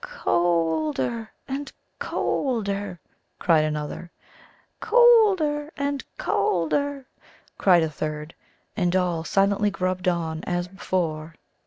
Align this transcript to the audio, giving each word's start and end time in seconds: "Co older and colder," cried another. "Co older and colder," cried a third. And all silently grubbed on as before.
"Co 0.03 0.31
older 0.35 1.31
and 1.47 1.71
colder," 1.99 2.99
cried 3.37 3.63
another. 3.63 4.09
"Co 4.79 4.97
older 5.27 5.71
and 5.77 6.03
colder," 6.17 7.05
cried 7.59 7.83
a 7.83 7.89
third. 7.91 8.33
And 8.75 8.95
all 8.95 9.23
silently 9.23 9.69
grubbed 9.69 10.07
on 10.07 10.43
as 10.45 10.67
before. 10.67 11.35